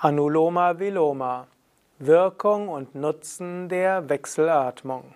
[0.00, 1.48] Anuloma Viloma
[1.98, 5.12] Wirkung und Nutzen der Wechselatmung.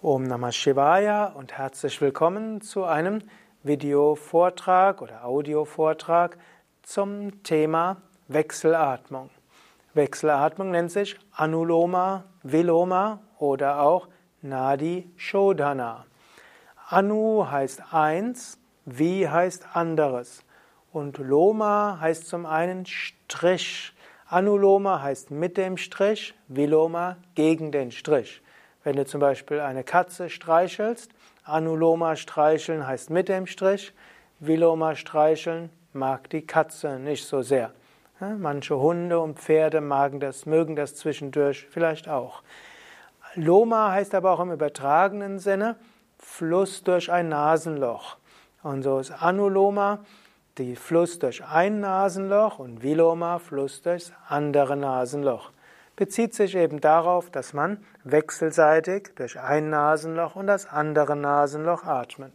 [0.00, 3.22] Om Namah Shivaya und herzlich willkommen zu einem
[3.64, 6.38] Videovortrag oder Audiovortrag
[6.84, 7.96] zum Thema
[8.28, 9.30] Wechselatmung.
[9.94, 14.06] Wechselatmung nennt sich Anuloma Viloma oder auch
[14.42, 16.06] Nadi Shodhana.
[16.88, 20.44] Anu heißt eins, Vi heißt anderes.
[20.92, 23.92] Und Loma heißt zum einen Strich.
[24.26, 28.42] Anuloma heißt mit dem Strich, Viloma gegen den Strich.
[28.84, 31.10] Wenn du zum Beispiel eine Katze streichelst,
[31.44, 33.92] Anuloma streicheln heißt mit dem Strich,
[34.40, 37.72] Viloma streicheln mag die Katze nicht so sehr.
[38.20, 42.42] Manche Hunde und Pferde mögen das, mögen das zwischendurch vielleicht auch.
[43.34, 45.76] Loma heißt aber auch im übertragenen Sinne
[46.18, 48.16] Fluss durch ein Nasenloch.
[48.62, 50.00] Und so ist Anuloma
[50.58, 55.50] die Fluss durch ein Nasenloch und Viloma Fluss durchs andere Nasenloch.
[55.96, 62.32] Bezieht sich eben darauf, dass man wechselseitig durch ein Nasenloch und das andere Nasenloch atmet.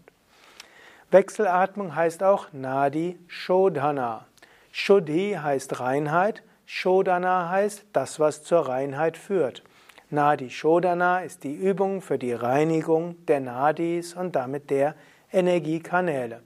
[1.12, 4.26] Wechselatmung heißt auch Nadi Shodhana.
[4.72, 9.64] Shuddhi heißt Reinheit, Shodhana heißt das, was zur Reinheit führt.
[10.10, 14.96] Nadi Shodhana ist die Übung für die Reinigung der Nadis und damit der
[15.32, 16.42] Energiekanäle.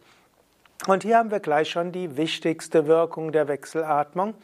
[0.86, 4.36] Und hier haben wir gleich schon die wichtigste Wirkung der Wechselatmung.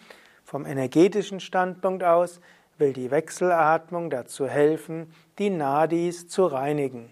[0.44, 2.42] Vom energetischen Standpunkt aus
[2.78, 7.10] will die Wechselatmung dazu helfen, die Nadis zu reinigen.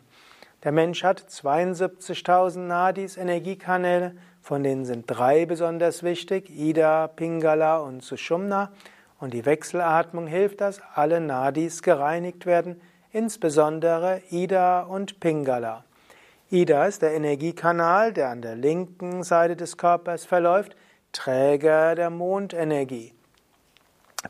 [0.63, 8.03] Der Mensch hat 72.000 Nadis, Energiekanäle, von denen sind drei besonders wichtig, Ida, Pingala und
[8.03, 8.71] Sushumna.
[9.19, 15.83] Und die Wechselatmung hilft, dass alle Nadis gereinigt werden, insbesondere Ida und Pingala.
[16.53, 20.75] Ida ist der Energiekanal, der an der linken Seite des Körpers verläuft,
[21.13, 23.13] Träger der Mondenergie.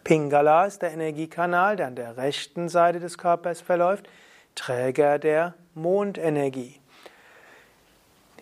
[0.03, 4.07] Pingala ist der Energiekanal, der an der rechten Seite des Körpers verläuft,
[4.53, 6.79] Träger der Mondenergie.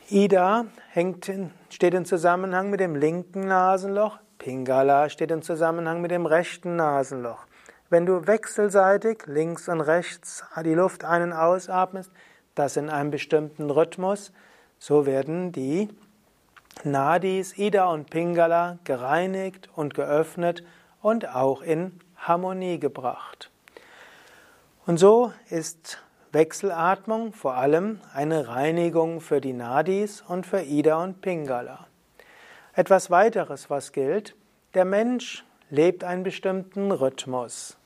[0.10, 1.32] Ida hängt
[1.70, 7.46] steht im Zusammenhang mit dem linken Nasenloch, Pingala steht im Zusammenhang mit dem rechten Nasenloch.
[7.90, 12.12] Wenn du wechselseitig links und rechts die Luft ein- und ausatmest,
[12.60, 14.32] das in einem bestimmten Rhythmus.
[14.78, 15.90] So werden die
[16.84, 20.64] Nadis, Ida und Pingala gereinigt und geöffnet
[21.02, 23.50] und auch in Harmonie gebracht.
[24.86, 31.22] Und so ist Wechselatmung vor allem eine Reinigung für die Nadis und für Ida und
[31.22, 31.88] Pingala.
[32.74, 34.36] Etwas weiteres, was gilt,
[34.74, 37.79] der Mensch lebt einen bestimmten Rhythmus.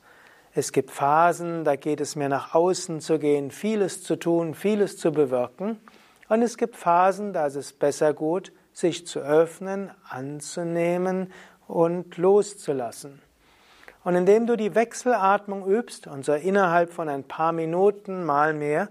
[0.55, 4.97] Es gibt Phasen, da geht es mir nach außen zu gehen, vieles zu tun, vieles
[4.97, 5.79] zu bewirken.
[6.29, 11.31] Und es gibt Phasen, da ist es besser gut, sich zu öffnen, anzunehmen
[11.67, 13.19] und loszulassen.
[14.03, 18.89] Und indem du die Wechselatmung übst und so innerhalb von ein paar Minuten mal mehr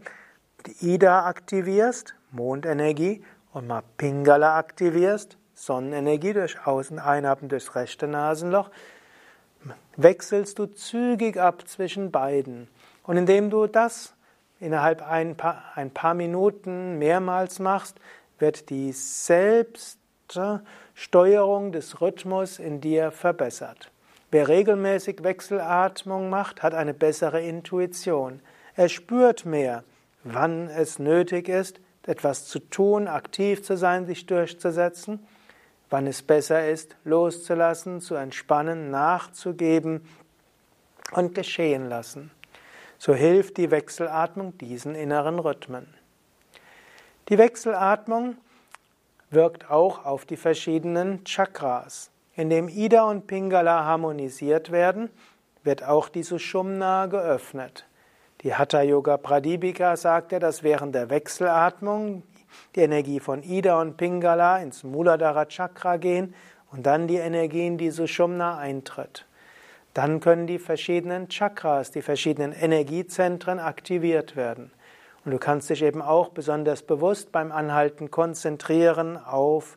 [0.66, 8.70] die Ida aktivierst, Mondenergie, und mal Pingala aktivierst, Sonnenenergie durch Außen einatmen durchs rechte Nasenloch,
[9.96, 12.68] wechselst du zügig ab zwischen beiden.
[13.02, 14.14] Und indem du das
[14.60, 17.98] innerhalb ein paar, ein paar Minuten mehrmals machst,
[18.38, 23.90] wird die Selbststeuerung des Rhythmus in dir verbessert.
[24.30, 28.40] Wer regelmäßig Wechselatmung macht, hat eine bessere Intuition.
[28.74, 29.84] Er spürt mehr,
[30.24, 35.20] wann es nötig ist, etwas zu tun, aktiv zu sein, sich durchzusetzen
[35.92, 40.06] wann es besser ist, loszulassen, zu entspannen, nachzugeben
[41.12, 42.30] und geschehen lassen.
[42.98, 45.86] So hilft die Wechselatmung diesen inneren Rhythmen.
[47.28, 48.36] Die Wechselatmung
[49.30, 52.10] wirkt auch auf die verschiedenen Chakras.
[52.34, 55.10] Indem Ida und Pingala harmonisiert werden,
[55.62, 57.86] wird auch die Sushumna geöffnet.
[58.42, 62.22] Die Hatha Yoga Pradipika sagte, dass während der Wechselatmung
[62.74, 66.34] die Energie von Ida und Pingala ins Muladhara Chakra gehen
[66.70, 69.26] und dann die Energie in die Sushumna eintritt.
[69.94, 74.70] Dann können die verschiedenen Chakras, die verschiedenen Energiezentren aktiviert werden.
[75.24, 79.76] Und du kannst dich eben auch besonders bewusst beim Anhalten konzentrieren auf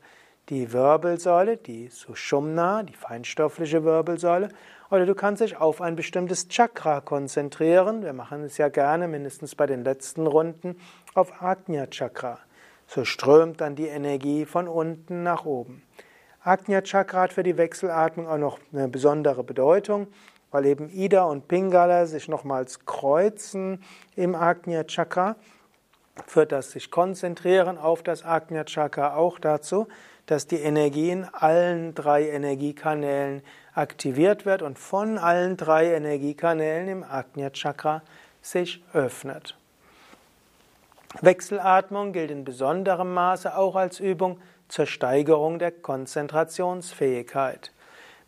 [0.49, 4.49] die Wirbelsäule, die Sushumna, die feinstoffliche Wirbelsäule,
[4.91, 8.03] oder du kannst dich auf ein bestimmtes Chakra konzentrieren.
[8.03, 10.79] Wir machen es ja gerne, mindestens bei den letzten Runden,
[11.15, 12.39] auf Ajna Chakra.
[12.87, 15.83] So strömt dann die Energie von unten nach oben.
[16.43, 20.07] Ajna Chakra hat für die Wechselatmung auch noch eine besondere Bedeutung,
[20.51, 23.83] weil eben Ida und Pingala sich nochmals kreuzen
[24.15, 25.35] im Ajna Chakra.
[26.27, 29.87] führt das sich konzentrieren auf das Ajna Chakra auch dazu,
[30.27, 33.41] dass die Energie in allen drei Energiekanälen
[33.73, 38.01] aktiviert wird und von allen drei Energiekanälen im Ajna Chakra
[38.41, 39.57] sich öffnet.
[41.21, 47.71] Wechselatmung gilt in besonderem Maße auch als Übung zur Steigerung der Konzentrationsfähigkeit.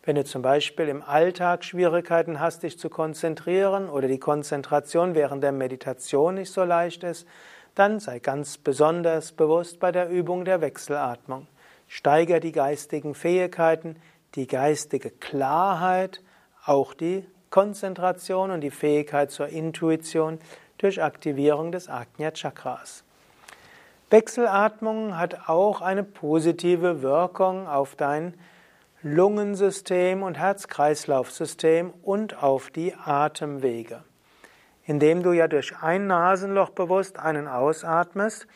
[0.04, 5.42] Wenn du zum Beispiel im Alltag Schwierigkeiten hast, dich zu konzentrieren oder die Konzentration während
[5.42, 7.26] der Meditation nicht so leicht ist,
[7.74, 11.46] dann sei ganz besonders bewusst bei der Übung der Wechselatmung.
[11.86, 13.96] Steiger die geistigen Fähigkeiten,
[14.34, 16.22] die geistige Klarheit,
[16.64, 20.38] auch die Konzentration und die Fähigkeit zur Intuition
[20.78, 23.04] durch Aktivierung des Ajna Chakras.
[24.10, 28.34] Wechselatmung hat auch eine positive Wirkung auf dein
[29.02, 34.02] Lungensystem und Herz-Kreislauf-System und auf die Atemwege.
[34.84, 38.46] Indem du ja durch ein Nasenloch bewusst einen ausatmest,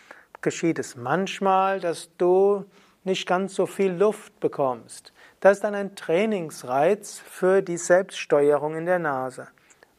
[0.41, 2.65] geschieht es manchmal, dass du
[3.05, 5.13] nicht ganz so viel Luft bekommst.
[5.41, 9.49] Das ist dann ein Trainingsreiz für die Selbststeuerung in der Nase.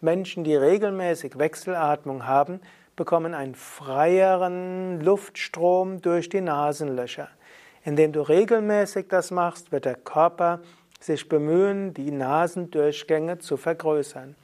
[0.04, 2.60] Menschen, die regelmäßig Wechselatmung haben,
[2.96, 7.30] bekommen einen freieren Luftstrom durch die Nasenlöcher.
[7.84, 10.60] Indem du regelmäßig das machst, wird der Körper
[11.00, 14.36] sich bemühen, die Nasendurchgänge zu vergrößern.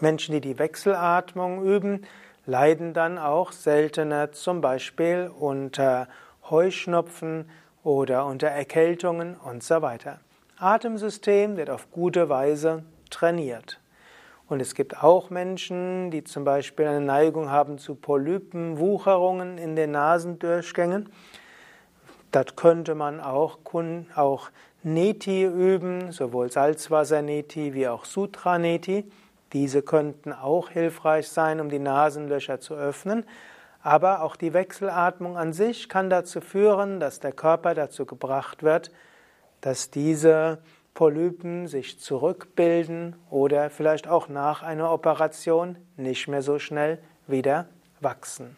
[0.00, 2.06] Menschen, die die Wechselatmung üben,
[2.46, 6.08] leiden dann auch seltener zum Beispiel unter
[6.48, 7.50] Heuschnupfen
[7.82, 10.20] oder unter Erkältungen und so weiter.
[10.58, 13.80] Atemsystem wird auf gute Weise trainiert.
[14.48, 19.76] Und es gibt auch Menschen, die zum Beispiel eine Neigung haben zu Polypen, Wucherungen in
[19.76, 21.10] den Nasendurchgängen.
[22.32, 23.58] Dort könnte man auch,
[24.14, 24.50] auch
[24.82, 29.10] Neti üben, sowohl Salzwasser-Neti wie auch Sutra-Neti.
[29.52, 33.24] Diese könnten auch hilfreich sein, um die Nasenlöcher zu öffnen.
[33.82, 38.92] Aber auch die Wechselatmung an sich kann dazu führen, dass der Körper dazu gebracht wird,
[39.60, 40.58] dass diese
[40.94, 47.66] Polypen sich zurückbilden oder vielleicht auch nach einer Operation nicht mehr so schnell wieder
[48.00, 48.56] wachsen.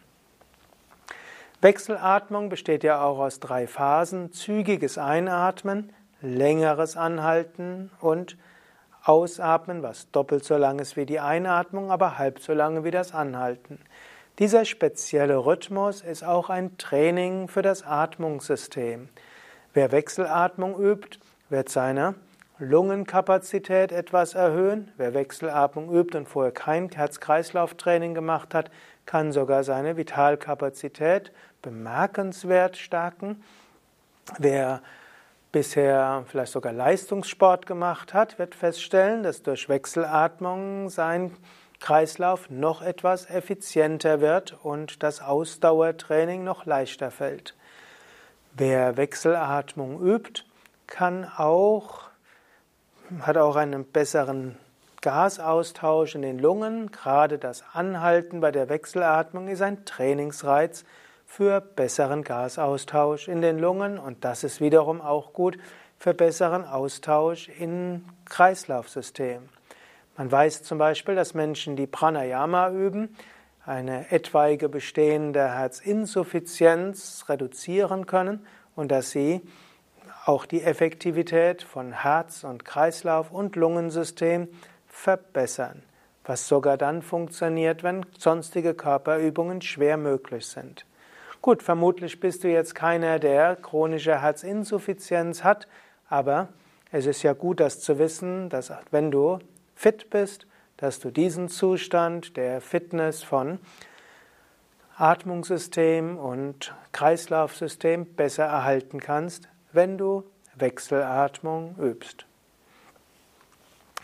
[1.61, 4.31] Wechselatmung besteht ja auch aus drei Phasen.
[4.31, 8.35] Zügiges Einatmen, längeres Anhalten und
[9.03, 13.13] Ausatmen, was doppelt so lang ist wie die Einatmung, aber halb so lange wie das
[13.13, 13.79] Anhalten.
[14.39, 19.09] Dieser spezielle Rhythmus ist auch ein Training für das Atmungssystem.
[19.73, 21.19] Wer Wechselatmung übt,
[21.51, 22.15] wird seine
[22.57, 24.91] Lungenkapazität etwas erhöhen.
[24.97, 28.71] Wer Wechselatmung übt und vorher kein Herz-Kreislauf-Training gemacht hat,
[29.05, 31.31] kann sogar seine Vitalkapazität
[31.61, 33.43] bemerkenswert stärken.
[34.37, 34.81] Wer
[35.51, 41.35] bisher vielleicht sogar Leistungssport gemacht hat, wird feststellen, dass durch Wechselatmung sein
[41.81, 47.55] Kreislauf noch etwas effizienter wird und das Ausdauertraining noch leichter fällt.
[48.53, 50.43] Wer Wechselatmung übt,
[50.91, 52.01] kann auch,
[53.21, 54.57] hat auch einen besseren
[55.01, 56.91] Gasaustausch in den Lungen.
[56.91, 60.83] Gerade das Anhalten bei der Wechselatmung ist ein Trainingsreiz
[61.25, 65.57] für besseren Gasaustausch in den Lungen und das ist wiederum auch gut
[65.97, 69.47] für besseren Austausch im Kreislaufsystem.
[70.17, 73.15] Man weiß zum Beispiel, dass Menschen, die Pranayama üben,
[73.65, 78.45] eine etwaige bestehende Herzinsuffizienz reduzieren können
[78.75, 79.41] und dass sie
[80.25, 84.47] auch die Effektivität von Herz und Kreislauf und Lungensystem
[84.87, 85.83] verbessern,
[86.25, 90.85] was sogar dann funktioniert, wenn sonstige Körperübungen schwer möglich sind.
[91.41, 95.67] Gut, vermutlich bist du jetzt keiner, der chronische Herzinsuffizienz hat,
[96.07, 96.49] aber
[96.91, 99.39] es ist ja gut, das zu wissen, dass wenn du
[99.75, 100.45] fit bist,
[100.77, 103.59] dass du diesen Zustand der Fitness von
[104.97, 110.23] Atmungssystem und Kreislaufsystem besser erhalten kannst, wenn du
[110.55, 112.25] Wechselatmung übst.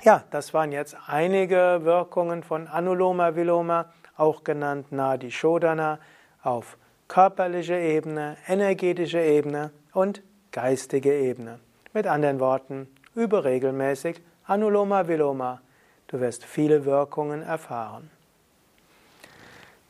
[0.03, 5.99] Ja, das waren jetzt einige Wirkungen von Anuloma Viloma, auch genannt Nadi Shodana,
[6.43, 10.21] auf körperlicher Ebene, energetischer Ebene und
[10.51, 11.59] geistige Ebene.
[11.93, 15.61] Mit anderen Worten, übe regelmäßig Anuloma Viloma
[16.07, 18.09] Du wirst viele Wirkungen erfahren.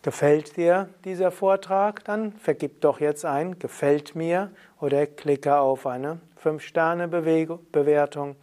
[0.03, 2.03] Gefällt dir dieser Vortrag?
[2.05, 8.35] Dann vergib doch jetzt ein Gefällt mir oder klicke auf eine 5-Sterne-Bewertung.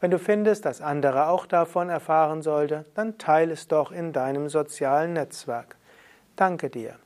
[0.00, 4.48] Wenn du findest, dass andere auch davon erfahren sollten, dann teile es doch in deinem
[4.48, 5.76] sozialen Netzwerk.
[6.34, 6.96] Danke dir.